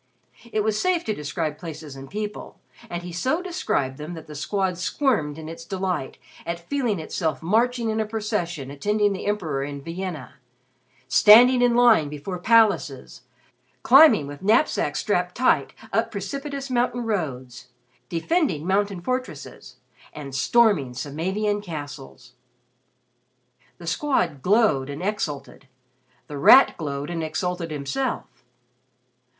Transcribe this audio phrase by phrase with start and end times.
[0.51, 2.59] It was safe to describe places and people,
[2.89, 7.43] and he so described them that The Squad squirmed in its delight at feeling itself
[7.43, 10.37] marching in a procession attending the Emperor in Vienna;
[11.07, 13.21] standing in line before palaces;
[13.83, 17.67] climbing, with knapsacks strapped tight, up precipitous mountain roads;
[18.09, 19.75] defending mountain fortresses;
[20.13, 22.33] and storming Samavian castles.
[23.77, 25.67] The Squad glowed and exulted.
[26.25, 28.25] The Rat glowed and exulted himself.